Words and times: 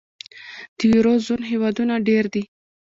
د 0.77 0.79
یورو 0.91 1.13
زون 1.25 1.41
هېوادونه 1.51 1.93
ډېر 2.07 2.23
دي. 2.33 2.43